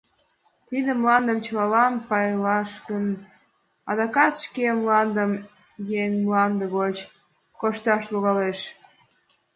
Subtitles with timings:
[0.67, 3.05] Тиде мландым чылалан пайлаш гын,
[3.89, 5.31] адакат шке мландыш
[6.03, 6.95] еҥ мланде гоч
[7.59, 8.59] кошташ логалеш.